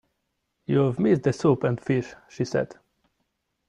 [0.65, 2.73] ‘You’ve missed the soup and fish,’ she said.